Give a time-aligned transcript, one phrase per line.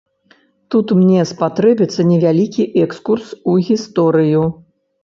[0.75, 4.43] Тут мне спатрэбіцца невялікі экскурс у гісторыю.